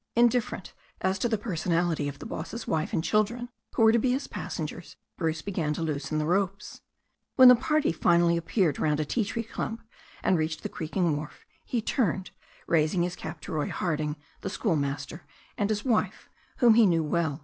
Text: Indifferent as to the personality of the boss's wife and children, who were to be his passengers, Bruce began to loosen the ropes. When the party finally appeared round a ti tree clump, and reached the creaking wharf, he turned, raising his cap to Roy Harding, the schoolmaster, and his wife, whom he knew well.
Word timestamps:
Indifferent 0.15 0.73
as 1.01 1.19
to 1.19 1.29
the 1.29 1.37
personality 1.37 2.07
of 2.07 2.17
the 2.17 2.25
boss's 2.25 2.65
wife 2.67 2.91
and 2.91 3.03
children, 3.03 3.49
who 3.75 3.83
were 3.83 3.91
to 3.91 3.99
be 3.99 4.13
his 4.13 4.25
passengers, 4.27 4.95
Bruce 5.15 5.43
began 5.43 5.75
to 5.75 5.83
loosen 5.83 6.17
the 6.17 6.25
ropes. 6.25 6.81
When 7.35 7.49
the 7.49 7.55
party 7.55 7.91
finally 7.91 8.35
appeared 8.35 8.79
round 8.79 8.99
a 8.99 9.05
ti 9.05 9.23
tree 9.23 9.43
clump, 9.43 9.83
and 10.23 10.39
reached 10.39 10.63
the 10.63 10.69
creaking 10.69 11.15
wharf, 11.17 11.45
he 11.63 11.83
turned, 11.83 12.31
raising 12.65 13.03
his 13.03 13.15
cap 13.15 13.41
to 13.41 13.51
Roy 13.51 13.69
Harding, 13.69 14.15
the 14.41 14.49
schoolmaster, 14.49 15.21
and 15.55 15.69
his 15.69 15.85
wife, 15.85 16.29
whom 16.57 16.73
he 16.73 16.87
knew 16.87 17.03
well. 17.03 17.39